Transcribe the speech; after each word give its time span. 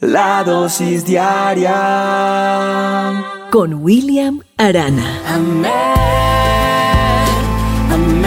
La 0.00 0.44
dosis 0.44 1.06
diaria 1.06 1.72
con 3.50 3.72
William 3.82 4.42
Arana. 4.58 5.22
Amén, 5.26 5.72
amén. 7.90 8.26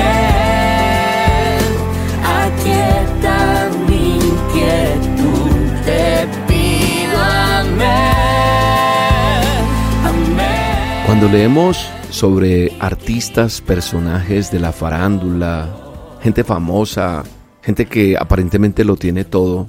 Aquí 2.26 2.72
está 2.72 3.70
mi 3.88 4.16
inquietud, 4.16 5.52
te 5.86 6.28
pido 6.48 7.20
amén, 7.20 7.86
amén. 10.06 11.06
Cuando 11.06 11.28
leemos 11.28 11.88
sobre 12.10 12.76
artistas, 12.80 13.62
personajes 13.62 14.50
de 14.50 14.60
la 14.60 14.72
farándula, 14.72 15.70
gente 16.20 16.44
famosa, 16.44 17.22
gente 17.62 17.86
que 17.86 18.18
aparentemente 18.18 18.84
lo 18.84 18.96
tiene 18.96 19.24
todo, 19.24 19.68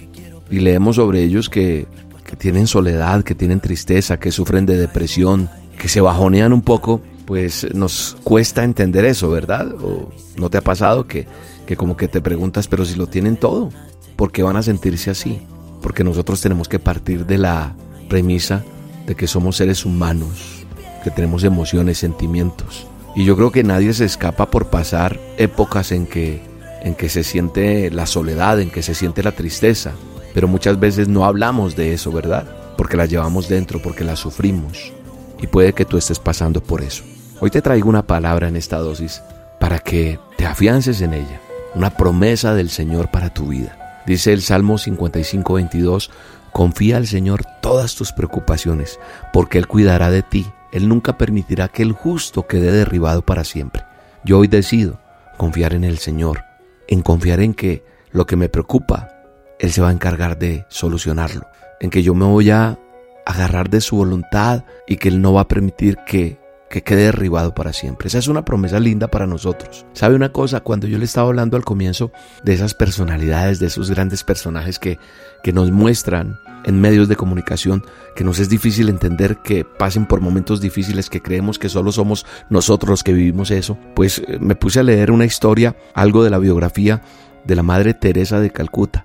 y 0.51 0.61
leemos 0.61 0.97
sobre 0.97 1.23
ellos 1.23 1.49
que, 1.49 1.87
que 2.25 2.37
tienen 2.37 2.67
soledad, 2.67 3.23
que 3.23 3.35
tienen 3.35 3.61
tristeza, 3.61 4.19
que 4.19 4.33
sufren 4.33 4.67
de 4.67 4.77
depresión, 4.77 5.49
que 5.79 5.89
se 5.89 6.01
bajonean 6.01 6.53
un 6.53 6.63
poco, 6.63 7.01
pues 7.25 7.67
nos 7.75 8.17
cuesta 8.25 8.65
entender 8.65 9.05
eso, 9.05 9.31
¿verdad? 9.31 9.73
¿O 9.83 10.11
no 10.37 10.51
te 10.51 10.59
ha 10.59 10.63
pasado 10.63 11.07
que, 11.07 11.27
que 11.67 11.77
como 11.77 11.97
que 11.97 12.09
te 12.09 12.21
preguntas, 12.21 12.67
pero 12.67 12.85
si 12.85 12.97
lo 12.97 13.07
tienen 13.07 13.37
todo, 13.37 13.71
¿por 14.17 14.33
qué 14.33 14.43
van 14.43 14.57
a 14.57 14.63
sentirse 14.63 15.11
así? 15.11 15.41
Porque 15.83 16.05
nosotros 16.05 16.41
tenemos 16.41 16.69
que 16.69 16.79
partir 16.79 17.27
de 17.27 17.39
la 17.39 17.75
premisa 18.09 18.65
de 19.07 19.15
que 19.15 19.27
somos 19.27 19.57
seres 19.57 19.87
humanos, 19.87 20.67
que 21.05 21.11
tenemos 21.11 21.45
emociones, 21.45 21.99
sentimientos. 21.99 22.87
Y 23.15 23.25
yo 23.25 23.37
creo 23.37 23.51
que 23.51 23.65
nadie 23.65 23.93
se 23.93 24.05
escapa 24.05 24.51
por 24.51 24.67
pasar 24.67 25.19
épocas 25.39 25.93
en 25.93 26.07
que, 26.07 26.43
en 26.83 26.95
que 26.95 27.09
se 27.09 27.25
siente 27.25 27.91
la 27.91 28.07
soledad, 28.07 28.61
en 28.61 28.71
que 28.71 28.83
se 28.83 28.95
siente 28.95 29.23
la 29.23 29.33
tristeza. 29.33 29.93
Pero 30.35 30.49
muchas 30.49 30.79
veces 30.79 31.09
no 31.09 31.25
hablamos 31.25 31.77
de 31.77 31.93
eso, 31.93 32.13
¿verdad? 32.13 32.47
Porque 32.77 32.97
la 32.97 33.07
llevamos 33.07 33.49
dentro, 33.49 33.81
porque 33.83 34.05
la 34.05 34.17
sufrimos. 34.17 34.93
Y 35.41 35.47
puede 35.47 35.73
que 35.73 35.85
tú 35.85 35.97
estés 35.97 36.19
pasando 36.19 36.63
por 36.63 36.83
eso. 36.83 37.03
Hoy 37.41 37.51
te 37.51 37.63
traigo 37.63 37.89
una 37.89 38.07
palabra 38.07 38.49
en 38.49 38.57
esta 38.57 38.79
dosis 38.79 39.23
para 39.59 39.79
que 39.79 40.19
te 40.37 40.47
afiances 40.47 41.01
en 41.01 41.15
ella. 41.15 41.41
Una 41.75 41.91
promesa 41.91 42.55
del 42.55 42.71
Señor 42.71 43.11
para 43.11 43.33
tu 43.33 43.49
vida. 43.49 44.03
Dice 44.07 44.33
el 44.33 44.43
Salmo 44.43 44.79
55, 44.79 45.55
22, 45.55 46.11
confía 46.53 46.97
al 46.97 47.07
Señor 47.07 47.45
todas 47.63 47.95
tus 47.95 48.13
preocupaciones, 48.13 48.99
porque 49.33 49.59
Él 49.59 49.69
cuidará 49.69 50.11
de 50.11 50.23
ti. 50.23 50.47
Él 50.73 50.89
nunca 50.89 51.19
permitirá 51.19 51.69
que 51.69 51.83
el 51.83 51.93
justo 51.93 52.47
quede 52.47 52.73
derribado 52.73 53.23
para 53.23 53.45
siempre. 53.45 53.85
Yo 54.25 54.39
hoy 54.39 54.49
decido 54.49 55.01
confiar 55.37 55.73
en 55.75 55.85
el 55.85 55.99
Señor, 55.99 56.45
en 56.89 57.03
confiar 57.03 57.41
en 57.41 57.55
que 57.55 57.85
lo 58.13 58.27
que 58.27 58.37
me 58.37 58.49
preocupa 58.49 59.20
él 59.61 59.73
se 59.73 59.83
va 59.83 59.91
a 59.91 59.93
encargar 59.93 60.39
de 60.39 60.65
solucionarlo, 60.69 61.47
en 61.81 61.91
que 61.91 62.03
yo 62.03 62.15
me 62.15 62.25
voy 62.25 62.51
a 62.51 62.79
agarrar 63.27 63.69
de 63.69 63.83
su 63.83 63.97
voluntad 63.97 64.65
y 64.87 64.97
que 64.97 65.09
Él 65.09 65.21
no 65.21 65.35
va 65.35 65.43
a 65.43 65.49
permitir 65.49 65.99
que, 66.07 66.39
que 66.71 66.83
quede 66.83 67.05
derribado 67.05 67.55
para 67.55 67.75
siempre. 67.75 68.09
Esa 68.09 68.19
es 68.19 68.27
una 68.27 68.45
promesa 68.45 68.81
linda 68.81 69.09
para 69.09 69.27
nosotros. 69.27 69.87
¿Sabe 69.93 70.15
una 70.15 70.33
cosa? 70.33 70.61
Cuando 70.61 70.87
yo 70.87 70.97
le 70.97 71.05
estaba 71.05 71.29
hablando 71.29 71.59
al 71.59 71.65
comienzo 71.65 72.11
de 72.43 72.55
esas 72.55 72.73
personalidades, 72.73 73.61
de 73.61 73.67
esos 73.67 73.91
grandes 73.91 74.25
personajes 74.25 74.79
que, 74.79 74.99
que 75.43 75.53
nos 75.53 75.71
muestran 75.71 76.39
en 76.65 76.81
medios 76.81 77.09
de 77.09 77.17
comunicación, 77.17 77.85
que 78.17 78.25
nos 78.25 78.39
es 78.39 78.49
difícil 78.49 78.89
entender 78.89 79.39
que 79.39 79.65
pasen 79.65 80.07
por 80.07 80.23
momentos 80.23 80.63
difíciles, 80.63 81.11
que 81.11 81.21
creemos 81.21 81.59
que 81.59 81.69
solo 81.69 81.93
somos 81.93 82.25
nosotros 82.49 82.89
los 82.89 83.05
que 83.05 83.13
vivimos 83.13 83.51
eso, 83.51 83.79
pues 83.95 84.23
eh, 84.27 84.39
me 84.41 84.57
puse 84.57 84.81
a 84.81 84.85
leer 84.85 85.11
una 85.11 85.27
historia, 85.27 85.77
algo 85.95 86.25
de 86.25 86.31
la 86.31 86.39
biografía 86.39 87.03
de 87.45 87.57
la 87.57 87.63
Madre 87.63 87.93
Teresa 87.93 88.41
de 88.41 88.51
Calcuta. 88.51 89.05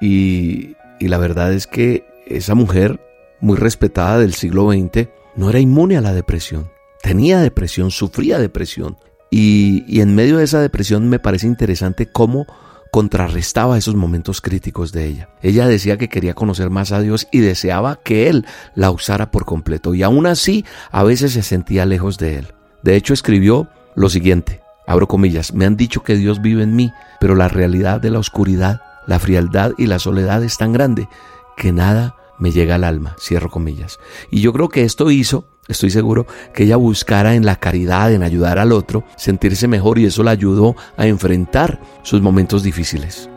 Y, 0.00 0.76
la 1.00 1.18
verdad 1.18 1.52
es 1.52 1.66
que 1.66 2.04
esa 2.26 2.54
mujer, 2.54 3.00
muy 3.40 3.56
respetada 3.56 4.18
del 4.18 4.34
siglo 4.34 4.70
XX, 4.70 5.08
no 5.36 5.50
era 5.50 5.60
inmune 5.60 5.96
a 5.96 6.00
la 6.00 6.12
depresión. 6.12 6.70
Tenía 7.02 7.40
depresión, 7.40 7.90
sufría 7.90 8.38
depresión. 8.38 8.96
Y, 9.30 9.84
y, 9.86 10.00
en 10.00 10.14
medio 10.14 10.38
de 10.38 10.44
esa 10.44 10.60
depresión 10.60 11.08
me 11.08 11.18
parece 11.18 11.46
interesante 11.46 12.06
cómo 12.06 12.46
contrarrestaba 12.90 13.78
esos 13.78 13.94
momentos 13.94 14.40
críticos 14.40 14.92
de 14.92 15.06
ella. 15.06 15.28
Ella 15.42 15.66
decía 15.66 15.96
que 15.96 16.08
quería 16.08 16.34
conocer 16.34 16.70
más 16.70 16.92
a 16.92 17.00
Dios 17.00 17.28
y 17.30 17.38
deseaba 17.38 18.00
que 18.02 18.28
Él 18.28 18.46
la 18.74 18.90
usara 18.90 19.30
por 19.30 19.44
completo. 19.44 19.94
Y 19.94 20.02
aún 20.02 20.26
así, 20.26 20.64
a 20.90 21.04
veces 21.04 21.32
se 21.32 21.42
sentía 21.42 21.86
lejos 21.86 22.18
de 22.18 22.38
Él. 22.38 22.48
De 22.82 22.96
hecho, 22.96 23.14
escribió 23.14 23.68
lo 23.94 24.08
siguiente, 24.08 24.62
abro 24.86 25.06
comillas, 25.06 25.52
me 25.52 25.66
han 25.66 25.76
dicho 25.76 26.02
que 26.02 26.16
Dios 26.16 26.40
vive 26.42 26.62
en 26.62 26.74
mí, 26.74 26.92
pero 27.20 27.34
la 27.34 27.48
realidad 27.48 28.00
de 28.00 28.10
la 28.10 28.18
oscuridad 28.18 28.80
la 29.10 29.18
frialdad 29.18 29.72
y 29.76 29.86
la 29.86 29.98
soledad 29.98 30.44
es 30.44 30.56
tan 30.56 30.72
grande 30.72 31.08
que 31.56 31.72
nada 31.72 32.14
me 32.38 32.52
llega 32.52 32.76
al 32.76 32.84
alma, 32.84 33.16
cierro 33.18 33.50
comillas. 33.50 33.98
Y 34.30 34.40
yo 34.40 34.52
creo 34.52 34.68
que 34.68 34.84
esto 34.84 35.10
hizo, 35.10 35.46
estoy 35.66 35.90
seguro, 35.90 36.28
que 36.54 36.62
ella 36.62 36.76
buscara 36.76 37.34
en 37.34 37.44
la 37.44 37.56
caridad, 37.56 38.12
en 38.12 38.22
ayudar 38.22 38.60
al 38.60 38.70
otro, 38.70 39.02
sentirse 39.16 39.66
mejor 39.66 39.98
y 39.98 40.04
eso 40.04 40.22
la 40.22 40.30
ayudó 40.30 40.76
a 40.96 41.08
enfrentar 41.08 41.80
sus 42.02 42.22
momentos 42.22 42.62
difíciles. 42.62 43.28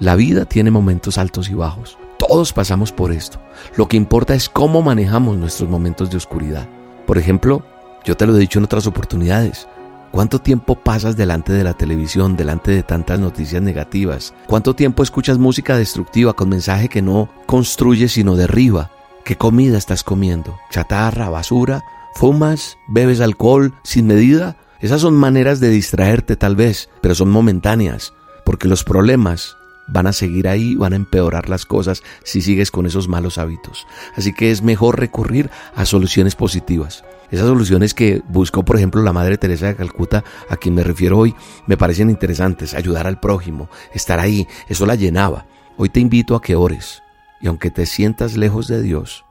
La 0.00 0.16
vida 0.16 0.46
tiene 0.46 0.72
momentos 0.72 1.16
altos 1.16 1.48
y 1.48 1.54
bajos. 1.54 1.96
Todos 2.18 2.52
pasamos 2.52 2.90
por 2.90 3.12
esto. 3.12 3.40
Lo 3.76 3.86
que 3.86 3.96
importa 3.96 4.34
es 4.34 4.48
cómo 4.48 4.82
manejamos 4.82 5.36
nuestros 5.36 5.70
momentos 5.70 6.10
de 6.10 6.16
oscuridad. 6.16 6.68
Por 7.06 7.18
ejemplo, 7.18 7.62
yo 8.04 8.16
te 8.16 8.26
lo 8.26 8.34
he 8.34 8.40
dicho 8.40 8.58
en 8.58 8.64
otras 8.64 8.88
oportunidades, 8.88 9.68
¿Cuánto 10.10 10.40
tiempo 10.40 10.74
pasas 10.74 11.16
delante 11.16 11.52
de 11.52 11.62
la 11.62 11.74
televisión, 11.74 12.36
delante 12.36 12.72
de 12.72 12.82
tantas 12.82 13.20
noticias 13.20 13.62
negativas? 13.62 14.34
¿Cuánto 14.48 14.74
tiempo 14.74 15.04
escuchas 15.04 15.38
música 15.38 15.76
destructiva 15.76 16.32
con 16.32 16.48
mensaje 16.48 16.88
que 16.88 17.00
no 17.00 17.28
construye 17.46 18.08
sino 18.08 18.34
derriba? 18.34 18.90
¿Qué 19.24 19.36
comida 19.36 19.78
estás 19.78 20.02
comiendo? 20.02 20.58
¿Chatarra, 20.70 21.30
basura? 21.30 21.84
¿Fumas? 22.14 22.76
¿Bebes 22.88 23.20
alcohol 23.20 23.72
sin 23.84 24.08
medida? 24.08 24.56
Esas 24.80 25.00
son 25.00 25.14
maneras 25.14 25.60
de 25.60 25.68
distraerte 25.68 26.34
tal 26.34 26.56
vez, 26.56 26.88
pero 27.00 27.14
son 27.14 27.30
momentáneas, 27.30 28.12
porque 28.44 28.66
los 28.66 28.82
problemas 28.82 29.56
van 29.86 30.08
a 30.08 30.12
seguir 30.12 30.48
ahí, 30.48 30.74
van 30.74 30.92
a 30.92 30.96
empeorar 30.96 31.48
las 31.48 31.66
cosas 31.66 32.02
si 32.24 32.42
sigues 32.42 32.72
con 32.72 32.84
esos 32.86 33.06
malos 33.06 33.38
hábitos. 33.38 33.86
Así 34.16 34.32
que 34.32 34.50
es 34.50 34.62
mejor 34.62 34.98
recurrir 34.98 35.50
a 35.76 35.84
soluciones 35.84 36.34
positivas. 36.34 37.04
Esas 37.30 37.46
soluciones 37.46 37.94
que 37.94 38.22
buscó, 38.28 38.64
por 38.64 38.76
ejemplo, 38.76 39.02
la 39.02 39.12
Madre 39.12 39.38
Teresa 39.38 39.66
de 39.66 39.76
Calcuta, 39.76 40.24
a 40.48 40.56
quien 40.56 40.74
me 40.74 40.82
refiero 40.82 41.18
hoy, 41.18 41.34
me 41.66 41.76
parecen 41.76 42.10
interesantes. 42.10 42.74
Ayudar 42.74 43.06
al 43.06 43.20
prójimo, 43.20 43.68
estar 43.94 44.18
ahí, 44.18 44.46
eso 44.68 44.86
la 44.86 44.96
llenaba. 44.96 45.46
Hoy 45.76 45.88
te 45.88 46.00
invito 46.00 46.34
a 46.34 46.42
que 46.42 46.56
ores. 46.56 47.02
Y 47.40 47.46
aunque 47.46 47.70
te 47.70 47.86
sientas 47.86 48.36
lejos 48.36 48.66
de 48.66 48.82
Dios, 48.82 49.24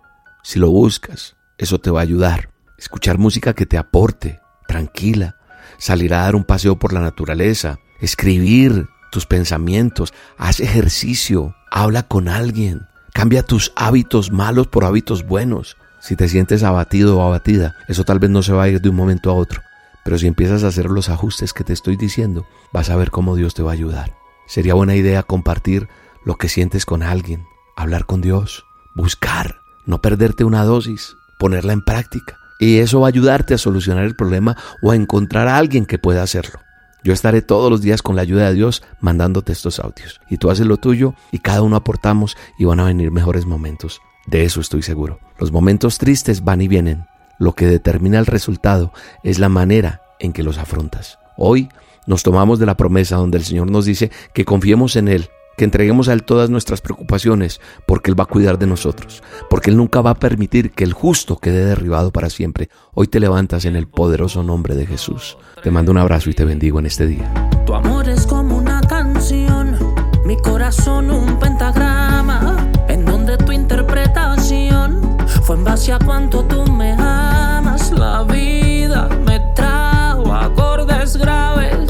si 0.43 0.59
lo 0.59 0.69
buscas, 0.69 1.35
eso 1.57 1.79
te 1.79 1.91
va 1.91 1.99
a 1.99 2.03
ayudar. 2.03 2.49
Escuchar 2.77 3.17
música 3.17 3.53
que 3.53 3.65
te 3.65 3.77
aporte, 3.77 4.39
tranquila. 4.67 5.35
Salir 5.77 6.13
a 6.13 6.21
dar 6.21 6.35
un 6.35 6.45
paseo 6.45 6.79
por 6.79 6.93
la 6.93 7.01
naturaleza. 7.01 7.79
Escribir 7.99 8.87
tus 9.11 9.25
pensamientos. 9.25 10.13
Haz 10.37 10.61
ejercicio. 10.61 11.55
Habla 11.69 12.03
con 12.03 12.29
alguien. 12.29 12.87
Cambia 13.13 13.43
tus 13.43 13.73
hábitos 13.75 14.31
malos 14.31 14.67
por 14.67 14.85
hábitos 14.85 15.25
buenos. 15.25 15.75
Si 15.99 16.15
te 16.15 16.27
sientes 16.27 16.63
abatido 16.63 17.17
o 17.17 17.21
abatida, 17.23 17.75
eso 17.87 18.05
tal 18.05 18.19
vez 18.19 18.29
no 18.29 18.41
se 18.41 18.53
va 18.53 18.63
a 18.63 18.69
ir 18.69 18.81
de 18.81 18.89
un 18.89 18.95
momento 18.95 19.29
a 19.29 19.33
otro. 19.33 19.61
Pero 20.03 20.17
si 20.17 20.27
empiezas 20.27 20.63
a 20.63 20.67
hacer 20.67 20.85
los 20.85 21.09
ajustes 21.09 21.53
que 21.53 21.63
te 21.63 21.73
estoy 21.73 21.97
diciendo, 21.97 22.47
vas 22.71 22.89
a 22.89 22.95
ver 22.95 23.11
cómo 23.11 23.35
Dios 23.35 23.53
te 23.53 23.63
va 23.63 23.71
a 23.71 23.73
ayudar. 23.73 24.15
Sería 24.47 24.73
buena 24.73 24.95
idea 24.95 25.23
compartir 25.23 25.87
lo 26.25 26.35
que 26.35 26.49
sientes 26.49 26.85
con 26.85 27.03
alguien, 27.03 27.45
hablar 27.75 28.05
con 28.05 28.21
Dios, 28.21 28.65
buscar, 28.95 29.61
no 29.85 30.01
perderte 30.01 30.43
una 30.43 30.63
dosis, 30.63 31.15
ponerla 31.37 31.73
en 31.73 31.81
práctica. 31.81 32.37
Y 32.59 32.79
eso 32.79 33.01
va 33.01 33.07
a 33.07 33.09
ayudarte 33.09 33.53
a 33.53 33.57
solucionar 33.57 34.03
el 34.05 34.15
problema 34.15 34.57
o 34.81 34.91
a 34.91 34.95
encontrar 34.95 35.47
a 35.47 35.57
alguien 35.57 35.85
que 35.85 35.99
pueda 35.99 36.23
hacerlo. 36.23 36.59
Yo 37.03 37.13
estaré 37.13 37.41
todos 37.41 37.71
los 37.71 37.81
días 37.81 38.01
con 38.01 38.15
la 38.15 38.21
ayuda 38.21 38.47
de 38.47 38.55
Dios 38.55 38.83
mandándote 38.99 39.53
estos 39.53 39.79
audios. 39.79 40.19
Y 40.29 40.37
tú 40.37 40.49
haces 40.49 40.67
lo 40.67 40.77
tuyo 40.77 41.13
y 41.31 41.39
cada 41.39 41.61
uno 41.61 41.75
aportamos 41.75 42.35
y 42.57 42.65
van 42.65 42.79
a 42.79 42.85
venir 42.85 43.11
mejores 43.11 43.45
momentos. 43.45 44.01
De 44.27 44.43
eso 44.43 44.59
estoy 44.59 44.81
seguro. 44.81 45.19
Los 45.37 45.51
momentos 45.51 45.97
tristes 45.97 46.43
van 46.43 46.61
y 46.61 46.67
vienen. 46.67 47.05
Lo 47.37 47.53
que 47.53 47.67
determina 47.67 48.19
el 48.19 48.25
resultado 48.25 48.91
es 49.23 49.39
la 49.39 49.49
manera 49.49 50.01
en 50.19 50.33
que 50.33 50.43
los 50.43 50.57
afrontas. 50.57 51.19
Hoy 51.37 51.69
nos 52.05 52.23
tomamos 52.23 52.59
de 52.59 52.65
la 52.65 52.75
promesa 52.75 53.15
donde 53.15 53.37
el 53.37 53.45
Señor 53.45 53.71
nos 53.71 53.85
dice 53.85 54.11
que 54.33 54.43
confiemos 54.43 54.95
en 54.97 55.07
Él, 55.07 55.29
que 55.59 55.65
entreguemos 55.65 56.07
a 56.07 56.13
Él 56.13 56.23
todas 56.23 56.49
nuestras 56.49 56.79
preocupaciones, 56.81 57.61
porque 57.85 58.09
Él 58.09 58.19
va 58.19 58.23
a 58.23 58.27
cuidar 58.27 58.57
de 58.57 58.65
nosotros, 58.65 59.21
porque 59.49 59.69
Él 59.69 59.77
nunca 59.77 60.01
va 60.01 60.11
a 60.11 60.15
permitir 60.15 60.71
que 60.71 60.85
el 60.85 60.93
justo 60.93 61.37
quede 61.37 61.65
derribado 61.65 62.11
para 62.11 62.31
siempre. 62.31 62.69
Hoy 62.95 63.07
te 63.07 63.19
levantas 63.19 63.65
en 63.65 63.75
el 63.75 63.87
poderoso 63.87 64.41
nombre 64.41 64.75
de 64.75 64.87
Jesús. 64.87 65.37
Te 65.61 65.69
mando 65.69 65.91
un 65.91 65.97
abrazo 65.97 66.29
y 66.29 66.33
te 66.33 66.45
bendigo 66.45 66.79
en 66.79 66.85
este 66.85 67.05
día. 67.05 67.31
Tu 67.65 67.73
amor 67.75 68.07
es 68.09 68.25
como 68.25 68.57
una 68.57 68.81
canción, 68.81 69.77
mi 70.25 70.37
corazón 70.37 71.11
un 71.11 71.37
pentagrama 71.37 72.59
fue 75.49 75.55
en 75.55 75.63
base 75.63 75.91
a 75.91 75.97
tú 75.97 76.71
me 76.71 76.91
amas. 76.91 77.91
La 77.91 78.21
vida 78.21 79.09
me 79.25 79.39
trajo 79.55 80.31
acordes 80.31 81.17
graves. 81.17 81.89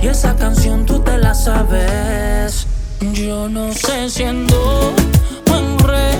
Y 0.00 0.06
esa 0.06 0.36
canción. 0.36 0.86
Yo 3.10 3.48
no 3.48 3.72
sé 3.72 4.08
si 4.08 4.22
ando 4.22 4.94
o 5.50 5.56
en 5.56 5.78
re 5.80 6.12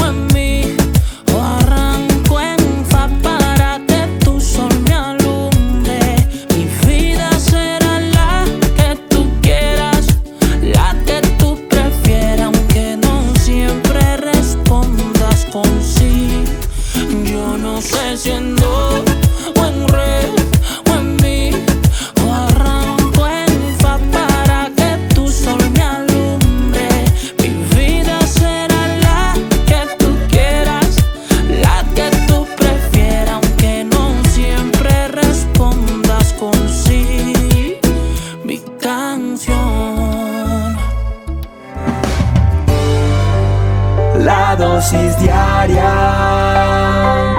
o 0.00 0.06
en 0.06 0.26
mí 0.32 0.76
o 1.34 1.40
arranco 1.40 2.40
en 2.40 2.86
fa 2.86 3.08
para 3.20 3.80
que 3.88 4.24
tu 4.24 4.40
sol 4.40 4.72
me 4.86 4.94
alumbre. 4.94 5.98
Mi 6.54 6.64
vida 6.86 7.28
será 7.40 7.98
la 7.98 8.44
que 8.76 8.96
tú 9.10 9.26
quieras, 9.42 10.06
la 10.62 10.96
que 11.04 11.20
tú 11.38 11.58
prefieras, 11.68 12.46
aunque 12.46 12.96
no 12.98 13.34
siempre 13.40 14.16
respondas 14.18 15.44
con 15.52 15.70
sí. 15.82 16.44
Yo 17.24 17.58
no 17.58 17.82
sé 17.82 18.16
siendo 18.16 18.61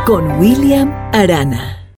con 0.05 0.39
William 0.39 0.89
Arana. 1.11 1.82